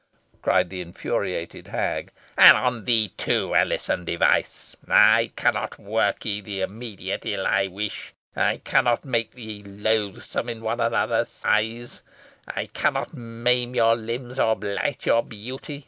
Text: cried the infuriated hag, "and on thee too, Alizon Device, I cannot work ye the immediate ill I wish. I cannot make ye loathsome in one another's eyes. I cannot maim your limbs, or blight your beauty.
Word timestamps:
cried 0.41 0.71
the 0.71 0.81
infuriated 0.81 1.67
hag, 1.67 2.11
"and 2.35 2.57
on 2.57 2.85
thee 2.85 3.09
too, 3.17 3.53
Alizon 3.53 4.03
Device, 4.03 4.75
I 4.87 5.31
cannot 5.35 5.77
work 5.77 6.25
ye 6.25 6.41
the 6.41 6.61
immediate 6.61 7.23
ill 7.23 7.45
I 7.45 7.67
wish. 7.67 8.11
I 8.35 8.57
cannot 8.63 9.05
make 9.05 9.29
ye 9.37 9.61
loathsome 9.61 10.49
in 10.49 10.61
one 10.61 10.79
another's 10.79 11.43
eyes. 11.45 12.01
I 12.47 12.65
cannot 12.65 13.13
maim 13.13 13.75
your 13.75 13.95
limbs, 13.95 14.39
or 14.39 14.55
blight 14.55 15.05
your 15.05 15.21
beauty. 15.21 15.79